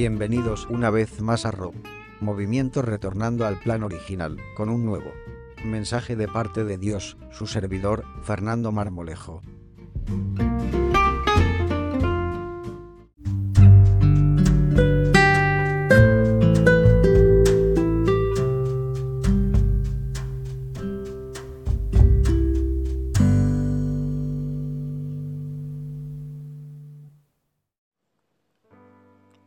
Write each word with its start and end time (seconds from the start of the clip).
Bienvenidos 0.00 0.66
una 0.70 0.88
vez 0.88 1.20
más 1.20 1.44
a 1.44 1.50
RO. 1.50 1.74
Movimiento 2.22 2.80
retornando 2.80 3.44
al 3.46 3.60
plan 3.60 3.82
original, 3.82 4.38
con 4.56 4.70
un 4.70 4.86
nuevo 4.86 5.12
mensaje 5.62 6.16
de 6.16 6.26
parte 6.26 6.64
de 6.64 6.78
Dios, 6.78 7.18
su 7.30 7.46
servidor, 7.46 8.06
Fernando 8.22 8.72
Marmolejo. 8.72 9.42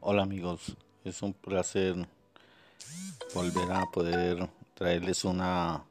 Hola 0.05 0.23
amigos, 0.23 0.75
es 1.05 1.21
un 1.21 1.31
placer 1.31 1.95
volver 3.33 3.71
a 3.71 3.85
poder 3.89 4.49
traerles 4.73 5.23
una 5.23 5.85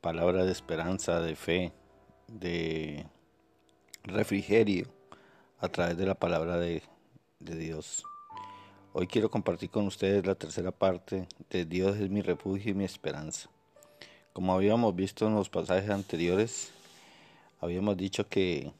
palabra 0.00 0.46
de 0.46 0.52
esperanza, 0.52 1.20
de 1.20 1.36
fe, 1.36 1.70
de 2.28 3.04
refrigerio 4.04 4.86
a 5.60 5.68
través 5.68 5.98
de 5.98 6.06
la 6.06 6.14
palabra 6.14 6.56
de, 6.56 6.82
Dios. 7.40 8.04
Hoy 8.94 9.06
quiero 9.06 9.30
compartir 9.30 9.68
con 9.68 9.86
ustedes 9.86 10.24
la 10.24 10.34
tercera 10.34 10.70
parte 10.70 11.28
de 11.50 11.66
Dios 11.66 11.98
es 11.98 12.08
mi 12.08 12.22
refugio 12.22 12.70
y 12.70 12.74
mi 12.74 12.84
esperanza. 12.84 13.50
Como 14.32 14.54
habíamos 14.54 14.96
visto 14.96 15.26
en 15.26 15.34
los 15.34 15.50
pasajes 15.50 15.90
anteriores, 15.90 16.72
habíamos 17.60 17.98
dicho 17.98 18.26
que 18.30 18.72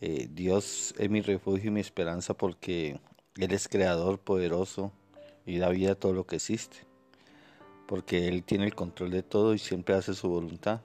eh, 0.00 0.28
Dios 0.32 0.96
es 0.98 1.08
mi 1.08 1.20
refugio 1.20 1.68
y 1.68 1.74
mi 1.74 1.80
esperanza 1.80 2.34
porque 2.34 2.98
él 3.38 3.52
es 3.52 3.68
creador 3.68 4.18
poderoso 4.18 4.92
y 5.44 5.58
da 5.58 5.68
vida 5.68 5.92
a 5.92 5.94
todo 5.94 6.12
lo 6.14 6.26
que 6.26 6.36
existe. 6.36 6.78
Porque 7.86 8.28
Él 8.28 8.42
tiene 8.42 8.64
el 8.64 8.74
control 8.74 9.10
de 9.10 9.22
todo 9.22 9.54
y 9.54 9.58
siempre 9.58 9.94
hace 9.94 10.14
su 10.14 10.28
voluntad. 10.28 10.80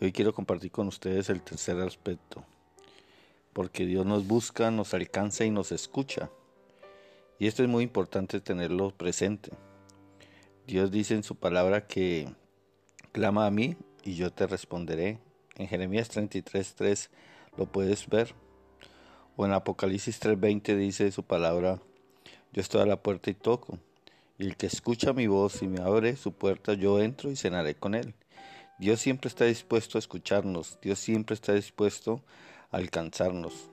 Hoy 0.00 0.12
quiero 0.12 0.32
compartir 0.32 0.70
con 0.70 0.88
ustedes 0.88 1.28
el 1.30 1.42
tercer 1.42 1.78
aspecto. 1.80 2.44
Porque 3.52 3.84
Dios 3.84 4.06
nos 4.06 4.26
busca, 4.26 4.70
nos 4.70 4.94
alcanza 4.94 5.44
y 5.44 5.50
nos 5.50 5.72
escucha. 5.72 6.30
Y 7.38 7.46
esto 7.46 7.62
es 7.62 7.68
muy 7.68 7.84
importante 7.84 8.40
tenerlo 8.40 8.90
presente. 8.90 9.50
Dios 10.66 10.90
dice 10.90 11.14
en 11.14 11.24
su 11.24 11.34
palabra 11.34 11.86
que 11.86 12.32
clama 13.10 13.46
a 13.46 13.50
mí 13.50 13.76
y 14.04 14.14
yo 14.14 14.32
te 14.32 14.46
responderé. 14.46 15.18
En 15.56 15.66
Jeremías 15.66 16.10
33.3 16.10 17.10
lo 17.58 17.66
puedes 17.66 18.08
ver. 18.08 18.34
O 19.36 19.46
en 19.46 19.52
Apocalipsis 19.52 20.20
3:20 20.20 20.76
dice 20.76 21.10
su 21.10 21.22
palabra, 21.22 21.80
yo 22.52 22.60
estoy 22.60 22.82
a 22.82 22.86
la 22.86 23.02
puerta 23.02 23.30
y 23.30 23.34
toco, 23.34 23.78
y 24.38 24.44
el 24.44 24.56
que 24.56 24.66
escucha 24.66 25.12
mi 25.12 25.26
voz 25.26 25.62
y 25.62 25.68
me 25.68 25.80
abre 25.80 26.16
su 26.16 26.32
puerta, 26.32 26.74
yo 26.74 27.00
entro 27.00 27.30
y 27.30 27.36
cenaré 27.36 27.74
con 27.74 27.94
él. 27.94 28.14
Dios 28.78 29.00
siempre 29.00 29.28
está 29.28 29.44
dispuesto 29.44 29.96
a 29.96 30.00
escucharnos, 30.00 30.78
Dios 30.82 30.98
siempre 30.98 31.34
está 31.34 31.54
dispuesto 31.54 32.20
a 32.70 32.76
alcanzarnos. 32.76 33.70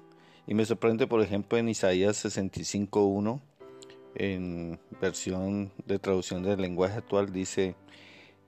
Y 0.47 0.53
me 0.53 0.65
sorprende, 0.65 1.07
por 1.07 1.21
ejemplo, 1.21 1.57
en 1.57 1.67
Isaías 1.67 2.23
65.1, 2.23 3.41
en 4.15 4.79
versión 5.01 5.71
de 5.85 5.99
traducción 5.99 6.43
del 6.43 6.61
lenguaje 6.61 6.97
actual, 6.97 7.31
dice, 7.31 7.75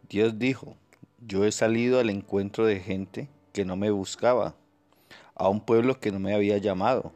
Dios 0.09 0.40
dijo, 0.40 0.75
yo 1.20 1.46
he 1.46 1.52
salido 1.52 2.00
al 2.00 2.09
encuentro 2.09 2.66
de 2.66 2.80
gente 2.80 3.30
que 3.53 3.66
no 3.66 3.75
me 3.75 3.92
buscaba, 3.92 4.56
a 5.36 5.50
un 5.50 5.62
pueblo 5.62 6.00
que 6.00 6.12
no 6.12 6.20
me 6.20 6.34
había 6.34 6.58
llamado. 6.58 7.12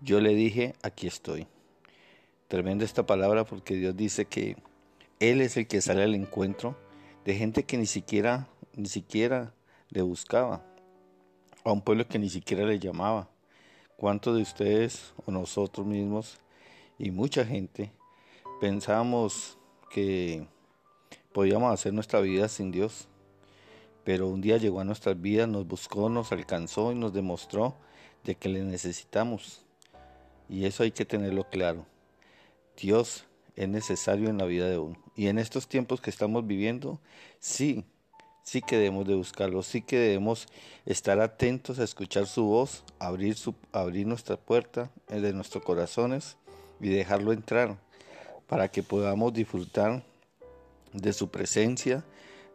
Yo 0.00 0.20
le 0.20 0.34
dije, 0.34 0.74
aquí 0.82 1.06
estoy. 1.06 1.46
Tremenda 2.48 2.84
esta 2.84 3.04
palabra 3.04 3.44
porque 3.44 3.74
Dios 3.74 3.96
dice 3.96 4.24
que 4.26 4.56
Él 5.20 5.40
es 5.40 5.56
el 5.56 5.66
que 5.66 5.80
sale 5.80 6.02
al 6.02 6.14
encuentro 6.14 6.76
de 7.24 7.34
gente 7.34 7.64
que 7.64 7.76
ni 7.76 7.86
siquiera, 7.86 8.48
ni 8.74 8.88
siquiera 8.88 9.52
le 9.90 10.02
buscaba, 10.02 10.64
a 11.64 11.72
un 11.72 11.82
pueblo 11.82 12.06
que 12.06 12.18
ni 12.18 12.30
siquiera 12.30 12.64
le 12.64 12.78
llamaba. 12.78 13.28
¿Cuántos 13.96 14.36
de 14.36 14.42
ustedes 14.42 15.12
o 15.26 15.32
nosotros 15.32 15.86
mismos 15.86 16.38
y 16.98 17.10
mucha 17.10 17.44
gente 17.44 17.92
pensábamos 18.60 19.58
que 19.90 20.46
podíamos 21.32 21.72
hacer 21.72 21.92
nuestra 21.92 22.20
vida 22.20 22.48
sin 22.48 22.70
Dios? 22.70 23.08
Pero 24.08 24.26
un 24.26 24.40
día 24.40 24.56
llegó 24.56 24.80
a 24.80 24.84
nuestras 24.84 25.20
vidas, 25.20 25.46
nos 25.46 25.68
buscó, 25.68 26.08
nos 26.08 26.32
alcanzó 26.32 26.92
y 26.92 26.94
nos 26.94 27.12
demostró 27.12 27.74
de 28.24 28.36
que 28.36 28.48
le 28.48 28.62
necesitamos. 28.62 29.66
Y 30.48 30.64
eso 30.64 30.82
hay 30.82 30.92
que 30.92 31.04
tenerlo 31.04 31.44
claro. 31.50 31.84
Dios 32.74 33.26
es 33.54 33.68
necesario 33.68 34.30
en 34.30 34.38
la 34.38 34.46
vida 34.46 34.66
de 34.70 34.78
uno. 34.78 34.96
Y 35.14 35.26
en 35.26 35.38
estos 35.38 35.68
tiempos 35.68 36.00
que 36.00 36.08
estamos 36.08 36.46
viviendo, 36.46 36.98
sí, 37.38 37.84
sí 38.44 38.62
que 38.62 38.76
debemos 38.76 39.06
de 39.06 39.14
buscarlo, 39.14 39.62
sí 39.62 39.82
que 39.82 39.98
debemos 39.98 40.46
estar 40.86 41.20
atentos 41.20 41.78
a 41.78 41.84
escuchar 41.84 42.26
su 42.26 42.44
voz, 42.44 42.84
abrir, 42.98 43.36
abrir 43.72 44.06
nuestra 44.06 44.38
puerta 44.38 44.90
de 45.08 45.34
nuestros 45.34 45.62
corazones 45.62 46.38
y 46.80 46.88
dejarlo 46.88 47.34
entrar 47.34 47.76
para 48.46 48.68
que 48.68 48.82
podamos 48.82 49.34
disfrutar 49.34 50.02
de 50.94 51.12
su 51.12 51.28
presencia, 51.28 52.06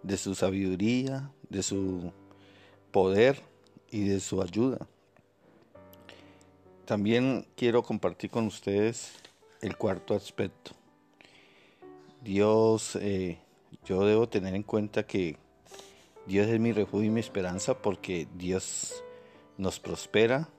de 0.04 0.18
su 0.18 0.36
sabiduría, 0.36 1.32
de 1.50 1.64
su 1.64 2.12
poder 2.92 3.42
y 3.90 4.08
de 4.08 4.20
su 4.20 4.42
ayuda. 4.42 4.88
También 6.86 7.48
quiero 7.56 7.82
compartir 7.84 8.30
con 8.30 8.46
ustedes 8.46 9.14
el 9.62 9.78
cuarto 9.78 10.14
aspecto. 10.14 10.72
Dios, 12.22 12.98
eh, 12.98 13.40
yo 13.86 14.06
debo 14.06 14.28
tener 14.28 14.56
en 14.56 14.64
cuenta 14.64 15.04
que 15.04 15.38
Dios 16.28 16.48
es 16.48 16.60
mi 16.60 16.72
refugio 16.72 17.08
y 17.08 17.10
mi 17.10 17.20
esperanza 17.20 17.82
porque 17.82 18.28
Dios 18.36 19.04
nos 19.58 19.80
prospera, 19.80 20.50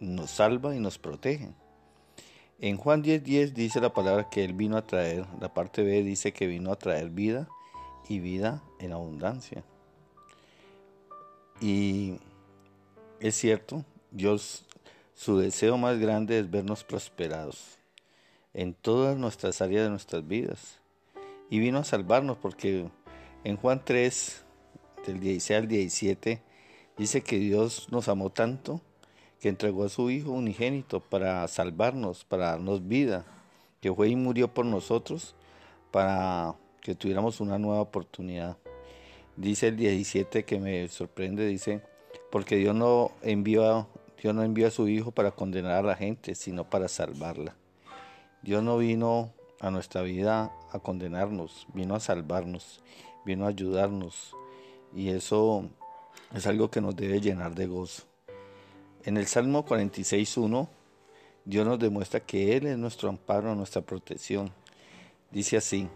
nos 0.00 0.30
salva 0.30 0.74
y 0.76 0.80
nos 0.80 0.98
protege. 0.98 1.54
En 2.60 2.76
Juan 2.76 3.02
10:10 3.02 3.54
dice 3.54 3.80
la 3.80 3.92
palabra 3.92 4.28
que 4.30 4.44
Él 4.44 4.52
vino 4.52 4.76
a 4.76 4.86
traer, 4.86 5.26
la 5.40 5.52
parte 5.52 5.82
B 5.82 6.02
dice 6.02 6.32
que 6.32 6.46
vino 6.46 6.70
a 6.70 6.76
traer 6.76 7.10
vida 7.10 7.48
y 8.08 8.20
vida 8.20 8.62
en 8.78 8.92
abundancia. 8.92 9.64
Y 11.60 12.18
es 13.20 13.36
cierto, 13.36 13.84
Dios, 14.10 14.64
su 15.14 15.38
deseo 15.38 15.78
más 15.78 15.98
grande 15.98 16.38
es 16.38 16.50
vernos 16.50 16.84
prosperados 16.84 17.78
en 18.54 18.74
todas 18.74 19.16
nuestras 19.16 19.62
áreas 19.62 19.84
de 19.84 19.90
nuestras 19.90 20.26
vidas. 20.26 20.80
Y 21.50 21.58
vino 21.58 21.78
a 21.78 21.84
salvarnos 21.84 22.38
porque 22.38 22.88
en 23.44 23.56
Juan 23.56 23.82
3, 23.84 24.44
del 25.06 25.20
16 25.20 25.58
al 25.58 25.68
17, 25.68 26.42
dice 26.96 27.22
que 27.22 27.38
Dios 27.38 27.88
nos 27.90 28.08
amó 28.08 28.30
tanto 28.30 28.80
que 29.42 29.48
entregó 29.48 29.84
a 29.84 29.88
su 29.88 30.08
Hijo 30.08 30.30
unigénito 30.30 31.00
para 31.00 31.48
salvarnos, 31.48 32.24
para 32.24 32.52
darnos 32.52 32.86
vida, 32.86 33.24
que 33.80 33.92
fue 33.92 34.08
y 34.08 34.14
murió 34.14 34.54
por 34.54 34.64
nosotros 34.64 35.34
para 35.90 36.54
que 36.82 36.94
tuviéramos 36.94 37.40
una 37.40 37.58
nueva 37.58 37.80
oportunidad. 37.80 38.58
Dice 39.36 39.68
el 39.68 39.76
17 39.76 40.44
que 40.44 40.58
me 40.58 40.86
sorprende, 40.88 41.46
dice, 41.46 41.80
porque 42.30 42.56
Dios 42.56 42.74
no 42.74 43.12
envió, 43.22 43.88
Dios 44.20 44.34
no 44.34 44.42
envió 44.42 44.66
a 44.66 44.70
su 44.70 44.88
Hijo 44.88 45.12
para 45.12 45.30
condenar 45.30 45.76
a 45.76 45.82
la 45.82 45.96
gente, 45.96 46.34
sino 46.34 46.68
para 46.68 46.88
salvarla. 46.88 47.56
Dios 48.42 48.62
no 48.62 48.76
vino 48.76 49.32
a 49.60 49.70
nuestra 49.70 50.02
vida 50.02 50.52
a 50.72 50.78
condenarnos, 50.80 51.66
vino 51.72 51.94
a 51.94 52.00
salvarnos, 52.00 52.82
vino 53.24 53.46
a 53.46 53.48
ayudarnos. 53.48 54.34
Y 54.94 55.10
eso 55.10 55.70
es 56.34 56.46
algo 56.46 56.70
que 56.70 56.80
nos 56.80 56.96
debe 56.96 57.20
llenar 57.20 57.54
de 57.54 57.66
gozo. 57.66 58.02
En 59.04 59.16
el 59.16 59.26
Salmo 59.26 59.64
46.1, 59.64 60.68
Dios 61.44 61.66
nos 61.66 61.78
demuestra 61.78 62.20
que 62.20 62.56
Él 62.56 62.66
es 62.66 62.76
nuestro 62.76 63.08
amparo, 63.08 63.54
nuestra 63.54 63.82
protección. 63.82 64.52
Dice 65.30 65.56
así, 65.56 65.88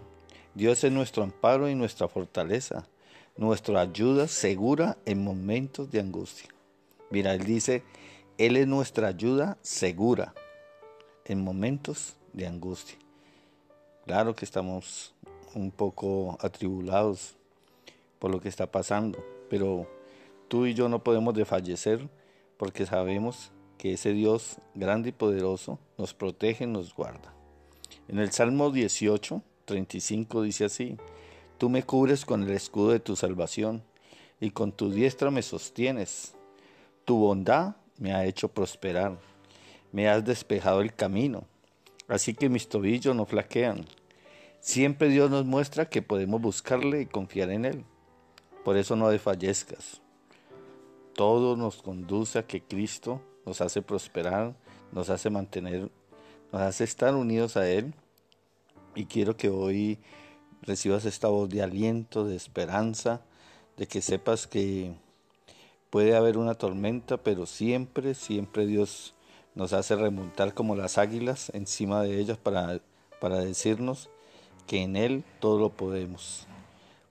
Dios 0.57 0.83
es 0.83 0.91
nuestro 0.91 1.23
amparo 1.23 1.69
y 1.69 1.75
nuestra 1.75 2.09
fortaleza 2.09 2.89
nuestra 3.37 3.83
ayuda 3.83 4.29
segura 4.29 4.97
en 5.05 5.23
momentos 5.23 5.91
de 5.91 6.01
angustia. 6.01 6.49
Mira, 7.11 7.35
él 7.35 7.45
dice, 7.45 7.83
Él 8.39 8.57
es 8.57 8.67
nuestra 8.67 9.09
ayuda 9.09 9.59
segura 9.61 10.35
en 11.27 11.45
momentos 11.45 12.17
de 12.33 12.47
angustia. 12.47 12.97
Claro 14.07 14.35
que 14.35 14.47
estamos 14.47 15.15
un 15.55 15.71
poco 15.71 16.39
atribulados 16.41 17.35
por 18.19 18.31
lo 18.31 18.41
que 18.41 18.49
está 18.49 18.71
pasando, 18.71 19.23
pero 19.51 19.87
tú 20.49 20.65
y 20.65 20.73
yo 20.73 20.89
no 20.89 21.05
podemos 21.05 21.35
desfallecer 21.35 22.09
porque 22.57 22.87
sabemos 22.87 23.53
que 23.77 23.93
ese 23.93 24.13
Dios 24.13 24.57
grande 24.75 25.11
y 25.11 25.13
poderoso 25.13 25.79
nos 25.99 26.15
protege 26.15 26.65
y 26.65 26.69
nos 26.69 26.95
guarda. 26.95 27.35
En 28.09 28.19
el 28.19 28.33
Salmo 28.33 28.71
18, 28.71 29.43
35 29.67 30.43
dice 30.43 30.65
así, 30.65 30.97
Tú 31.59 31.71
me 31.71 31.83
cubres 31.83 32.25
con 32.25 32.43
el 32.43 32.51
escudo 32.51 32.91
de 32.91 33.01
tu 33.01 33.17
salvación 33.17 33.83
y 34.41 34.51
con 34.51 34.73
tu 34.73 34.91
diestra 34.91 35.31
me 35.31 35.43
sostienes. 35.43 36.35
Tu 37.05 37.17
bondad 37.17 37.77
me 37.99 38.13
ha 38.13 38.27
hecho 38.27 38.49
prosperar. 38.49 39.19
Me 39.91 40.09
has 40.09 40.25
despejado 40.25 40.83
el 40.83 40.95
camino. 40.95 41.45
Así 42.09 42.35
que 42.35 42.51
mis 42.51 42.69
tobillos 42.69 43.17
no 43.17 43.25
flaquean. 43.25 43.87
Siempre 44.61 45.09
Dios 45.09 45.31
nos 45.31 45.47
muestra 45.47 45.89
que 45.89 46.03
podemos 46.03 46.43
buscarle 46.43 47.01
y 47.01 47.07
confiar 47.07 47.51
en 47.51 47.65
Él. 47.65 47.85
Por 48.65 48.77
eso 48.77 48.95
no 48.97 49.09
desfallezcas. 49.09 50.03
Todo 51.15 51.57
nos 51.57 51.81
conduce 51.81 52.39
a 52.39 52.47
que 52.47 52.63
Cristo 52.63 53.23
nos 53.47 53.63
hace 53.63 53.81
prosperar, 53.81 54.55
nos 54.93 55.09
hace 55.09 55.31
mantener, 55.31 55.91
nos 56.53 56.61
hace 56.61 56.85
estar 56.85 57.15
unidos 57.15 57.57
a 57.57 57.67
Él. 57.71 57.95
Y 58.97 59.05
quiero 59.05 59.37
que 59.37 59.51
hoy 59.51 59.99
recibas 60.63 61.05
esta 61.05 61.29
voz 61.29 61.51
de 61.51 61.63
aliento, 61.63 62.25
de 62.25 62.35
esperanza, 62.35 63.21
de 63.77 63.87
que 63.87 64.01
sepas 64.01 64.47
que 64.47 64.95
puede 65.91 66.17
haber 66.17 66.39
una 66.39 66.55
tormenta, 66.55 67.19
pero 67.19 67.45
siempre, 67.45 68.15
siempre 68.15 68.67
Dios 68.67 69.15
nos 69.55 69.75
hace 69.75 69.97
remontar 69.97 70.55
como 70.55 70.75
las 70.77 70.97
águilas 70.97 71.51
encima 71.55 72.03
de 72.03 72.19
ellas 72.19 72.39
para, 72.39 72.81
para 73.21 73.39
decirnos 73.39 74.09
que 74.67 74.83
en 74.83 74.97
Él 74.97 75.25
todo 75.41 75.59
lo 75.59 75.71
podemos. 75.71 76.47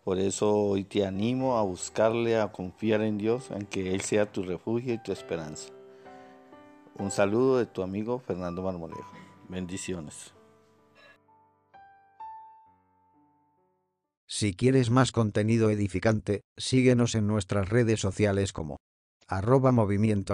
Por 0.03 0.19
eso 0.19 0.55
hoy 0.55 0.83
te 0.83 1.05
animo 1.05 1.57
a 1.57 1.63
buscarle, 1.63 2.39
a 2.39 2.51
confiar 2.51 3.01
en 3.01 3.19
Dios, 3.19 3.51
en 3.51 3.65
que 3.67 3.93
Él 3.93 4.01
sea 4.01 4.31
tu 4.31 4.41
refugio 4.41 4.95
y 4.95 5.03
tu 5.03 5.11
esperanza. 5.11 5.69
Un 6.97 7.11
saludo 7.11 7.57
de 7.57 7.65
tu 7.67 7.83
amigo 7.83 8.19
Fernando 8.19 8.63
Marmolejo. 8.63 9.11
Bendiciones. 9.49 10.34
Si 14.37 14.53
quieres 14.53 14.89
más 14.89 15.13
contenido 15.13 15.69
edificante, 15.69 16.41
síguenos 16.57 17.15
en 17.15 17.25
nuestras 17.25 17.69
redes 17.69 18.01
sociales 18.01 18.51
como 18.51 18.75
arroba 19.29 19.71
movimiento 19.71 20.33